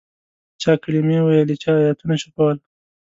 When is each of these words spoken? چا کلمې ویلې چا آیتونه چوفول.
چا 0.61 0.71
کلمې 0.83 1.19
ویلې 1.25 1.55
چا 1.63 1.71
آیتونه 1.89 2.15
چوفول. 2.21 2.57